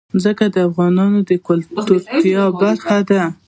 ځمکه 0.21 0.45
د 0.53 0.55
افغانانو 0.67 1.19
د 1.29 1.31
ګټورتیا 1.47 2.43
برخه 2.59 2.97
ده. 3.09 3.23